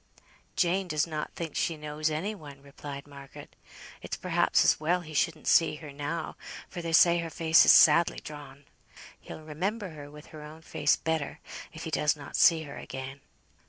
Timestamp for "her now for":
5.75-6.81